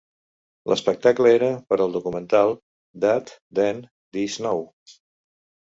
L'espectacle 0.71 1.33
era 1.39 1.49
per 1.73 1.77
al 1.85 1.93
documental 1.97 2.55
"That 3.05 3.37
Then 3.61 3.85
This 4.17 4.43
Now". 4.49 4.59